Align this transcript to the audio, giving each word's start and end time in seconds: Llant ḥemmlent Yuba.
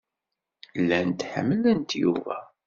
Llant 0.79 1.21
ḥemmlent 1.31 1.89
Yuba. 2.01 2.39